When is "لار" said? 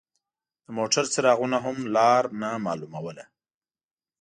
1.95-2.23